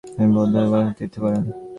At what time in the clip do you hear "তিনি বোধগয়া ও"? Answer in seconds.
0.15-0.71